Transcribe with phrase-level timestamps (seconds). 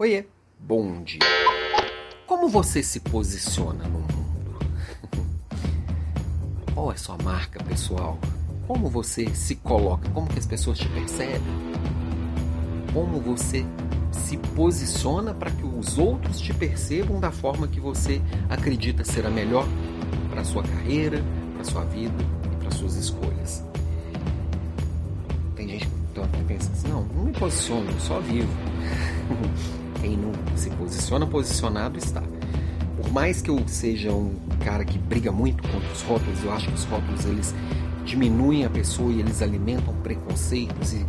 [0.00, 0.24] Oiê,
[0.58, 1.20] bom dia.
[2.26, 4.58] Como você se posiciona no mundo?
[6.72, 8.18] Qual é sua marca pessoal?
[8.66, 10.08] Como você se coloca?
[10.08, 11.42] Como que as pessoas te percebem?
[12.94, 13.62] Como você
[14.10, 19.30] se posiciona para que os outros te percebam da forma que você acredita ser a
[19.30, 19.66] melhor
[20.30, 21.22] para sua carreira,
[21.52, 23.62] para sua vida e para suas escolhas?
[25.54, 28.48] Tem gente que pensa assim, não, não me posiciono, só vivo.
[30.00, 32.22] Quem não se posiciona posicionado está.
[32.96, 36.68] Por mais que eu seja um cara que briga muito contra os rótulos, eu acho
[36.68, 37.54] que os rótulos eles
[38.04, 41.06] diminuem a pessoa e eles alimentam preconceitos e,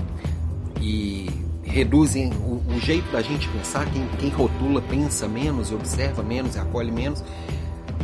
[0.81, 1.29] e
[1.63, 3.85] reduzem o, o, jeito da gente pensar.
[3.91, 7.23] Quem, quem rotula pensa menos, observa menos e acolhe menos.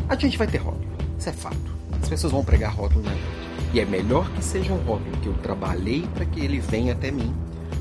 [0.07, 1.77] A gente vai ter rótulo, isso é fato.
[2.01, 3.47] As pessoas vão pregar rótulo na gente.
[3.73, 7.11] E é melhor que seja um rótulo que eu trabalhei para que ele venha até
[7.11, 7.33] mim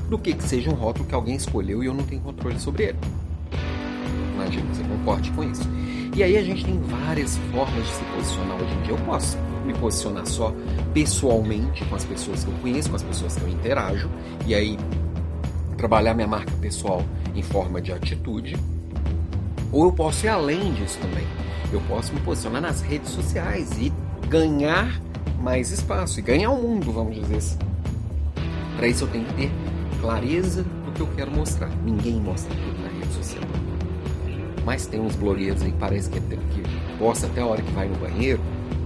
[0.09, 2.83] do que que seja um rótulo que alguém escolheu e eu não tenho controle sobre
[2.83, 2.97] ele.
[4.35, 5.67] Imagina, você concorde com isso.
[6.15, 8.93] E aí a gente tem várias formas de se posicionar hoje em dia.
[8.93, 10.53] Eu posso me posicionar só
[10.93, 14.09] pessoalmente com as pessoas que eu conheço, com as pessoas que eu interajo,
[14.45, 14.77] e aí
[15.77, 17.03] trabalhar minha marca pessoal
[17.35, 18.55] em forma de atitude.
[19.71, 21.27] Ou eu posso ir além disso também.
[21.71, 23.91] Eu posso me posicionar nas redes sociais e
[24.27, 25.01] ganhar
[25.41, 27.57] mais espaço e ganhar o mundo, vamos dizer assim.
[28.75, 29.51] Para isso eu tenho que ter
[29.99, 31.69] clareza do que eu quero mostrar.
[31.83, 33.43] Ninguém mostra tudo na rede social.
[34.65, 36.63] Mas tem uns blogueiros aí que parece que, que
[36.97, 38.41] posta até a hora que vai no banheiro.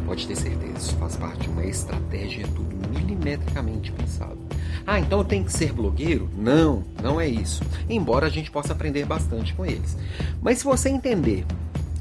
[0.05, 4.37] Pode ter certeza, isso faz parte de uma estratégia, tudo milimetricamente pensado.
[4.85, 6.29] Ah, então eu tenho que ser blogueiro?
[6.35, 7.63] Não, não é isso.
[7.89, 9.97] Embora a gente possa aprender bastante com eles.
[10.41, 11.45] Mas se você entender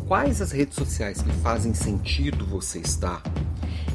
[0.09, 3.23] quais as redes sociais que fazem sentido você estar,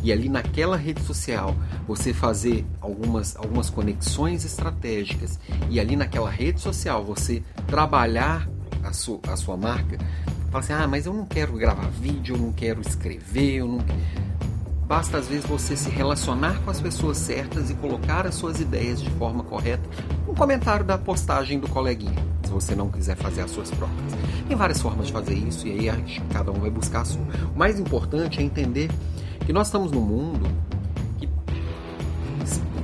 [0.06, 1.56] e ali naquela rede social
[1.88, 8.48] você fazer algumas, algumas conexões estratégicas e ali naquela rede social você trabalhar
[8.84, 9.98] a, su, a sua marca,
[10.52, 13.80] fala assim: ah, mas eu não quero gravar vídeo, eu não quero escrever, eu não.
[14.88, 19.02] Basta às vezes você se relacionar com as pessoas certas e colocar as suas ideias
[19.02, 19.90] de forma correta.
[20.28, 24.14] Um comentário da postagem do coleguinha, se você não quiser fazer as suas próprias.
[24.48, 27.26] Tem várias formas de fazer isso e aí cada um vai buscar a sua.
[27.56, 28.92] O mais importante é entender
[29.46, 30.50] que nós estamos num mundo
[31.20, 31.30] que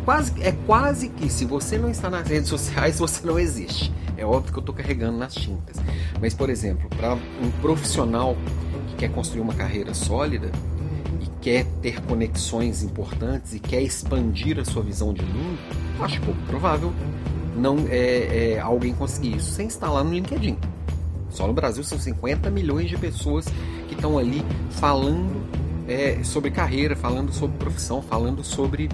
[0.05, 3.91] quase, é quase que se você não está nas redes sociais, você não existe.
[4.17, 5.77] É óbvio que eu estou carregando nas tintas.
[6.19, 8.37] Mas, por exemplo, para um profissional
[8.89, 10.51] que quer construir uma carreira sólida
[11.19, 15.57] e quer ter conexões importantes e quer expandir a sua visão de mundo,
[15.99, 16.93] acho pouco provável
[17.55, 20.57] não é, é alguém conseguir isso sem estar lá no LinkedIn.
[21.29, 23.45] Só no Brasil são 50 milhões de pessoas
[23.87, 25.41] que estão ali falando
[25.91, 28.89] é, sobre carreira, falando sobre profissão, falando sobre,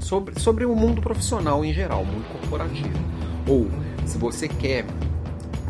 [0.00, 2.98] sobre, sobre o mundo profissional em geral, o mundo corporativo.
[3.46, 3.68] Ou
[4.06, 4.86] se você quer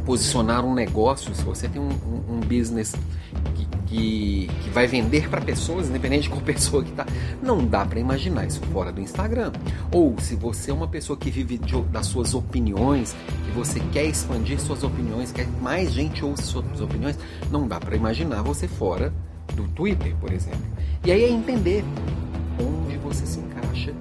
[0.06, 2.94] posicionar um negócio, se você tem um, um, um business
[3.54, 7.04] que, que, que, vai vender para pessoas, independente de qual pessoa que está,
[7.42, 9.52] não dá para imaginar isso fora do Instagram.
[9.92, 14.04] Ou se você é uma pessoa que vive de, das suas opiniões, que você quer
[14.04, 17.18] expandir suas opiniões, quer que mais gente ouça suas opiniões,
[17.50, 19.12] não dá para imaginar você fora
[19.54, 20.62] do Twitter, por exemplo.
[21.04, 21.84] E aí é entender
[22.60, 23.92] onde você se encaixa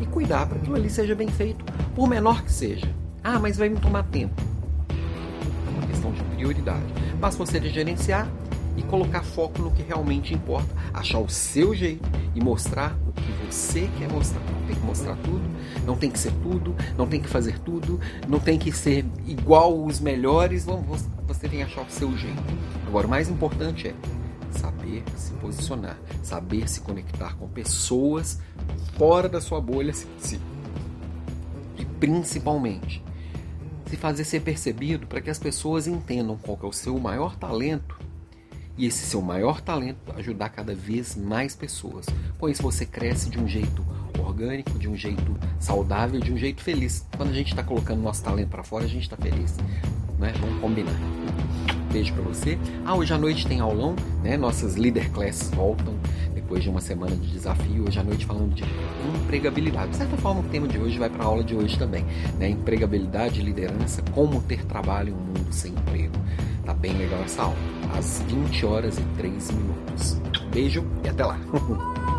[0.00, 2.88] e cuidar para que aquilo ali seja bem feito, por menor que seja.
[3.22, 4.40] Ah, mas vai me tomar tempo.
[4.88, 6.84] É uma questão de prioridade.
[7.18, 8.28] Basta você gerenciar
[8.76, 13.32] e colocar foco no que realmente importa, achar o seu jeito e mostrar o que
[13.46, 14.42] você quer mostrar.
[14.42, 15.42] Não tem que mostrar tudo,
[15.86, 19.82] não tem que ser tudo, não tem que fazer tudo, não tem que ser igual
[19.82, 20.66] os melhores,
[21.26, 22.42] você tem que achar o seu jeito.
[22.86, 23.94] Agora, o mais importante é
[24.56, 28.40] saber se posicionar, saber se conectar com pessoas
[28.96, 30.40] fora da sua bolha se,
[31.78, 33.02] e principalmente
[33.86, 37.96] se fazer ser percebido para que as pessoas entendam qual é o seu maior talento
[38.76, 42.06] e esse seu maior talento ajudar cada vez mais pessoas.
[42.38, 43.84] Com isso você cresce de um jeito
[44.18, 47.06] orgânico, de um jeito saudável, de um jeito feliz.
[47.16, 49.56] Quando a gente está colocando nosso talento para fora, a gente está feliz.
[50.18, 50.32] Né?
[50.40, 50.94] Vamos combinar
[51.86, 52.58] beijo para você.
[52.84, 54.36] Ah, hoje à noite tem aulão, né?
[54.36, 55.94] Nossas leader classes voltam
[56.34, 57.84] depois de uma semana de desafio.
[57.86, 58.64] Hoje à noite falando de
[59.22, 59.90] empregabilidade.
[59.90, 62.04] De certa forma, o tema de hoje vai para a aula de hoje também,
[62.38, 62.48] né?
[62.48, 66.14] Empregabilidade e liderança, como ter trabalho em um mundo sem emprego.
[66.64, 67.56] Tá bem legal essa aula.
[67.96, 70.20] Às 20 horas e 3 minutos.
[70.52, 71.38] Beijo e até lá.